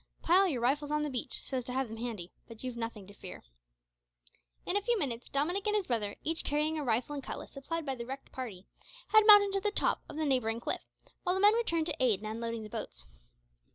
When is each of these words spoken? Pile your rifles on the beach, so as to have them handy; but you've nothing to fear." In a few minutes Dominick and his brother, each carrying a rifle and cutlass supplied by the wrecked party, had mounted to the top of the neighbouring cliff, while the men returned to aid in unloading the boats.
Pile 0.23 0.47
your 0.47 0.61
rifles 0.61 0.89
on 0.89 1.03
the 1.03 1.11
beach, 1.11 1.41
so 1.43 1.57
as 1.57 1.65
to 1.65 1.73
have 1.73 1.87
them 1.87 1.97
handy; 1.97 2.31
but 2.47 2.63
you've 2.63 2.75
nothing 2.75 3.05
to 3.05 3.13
fear." 3.13 3.43
In 4.65 4.75
a 4.75 4.81
few 4.81 4.97
minutes 4.97 5.29
Dominick 5.29 5.67
and 5.67 5.75
his 5.75 5.85
brother, 5.85 6.15
each 6.23 6.43
carrying 6.43 6.75
a 6.79 6.83
rifle 6.83 7.13
and 7.13 7.21
cutlass 7.21 7.51
supplied 7.51 7.85
by 7.85 7.93
the 7.93 8.07
wrecked 8.07 8.31
party, 8.31 8.65
had 9.09 9.27
mounted 9.27 9.53
to 9.53 9.59
the 9.61 9.69
top 9.69 10.01
of 10.09 10.15
the 10.15 10.25
neighbouring 10.25 10.59
cliff, 10.59 10.81
while 11.21 11.35
the 11.35 11.41
men 11.41 11.53
returned 11.53 11.85
to 11.85 12.03
aid 12.03 12.19
in 12.19 12.25
unloading 12.25 12.63
the 12.63 12.67
boats. 12.69 13.05